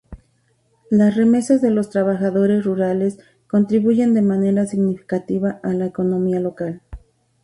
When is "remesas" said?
1.15-1.61